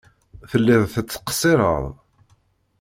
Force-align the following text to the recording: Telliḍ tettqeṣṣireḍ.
Telliḍ 0.49 0.83
tettqeṣṣireḍ. 0.93 1.85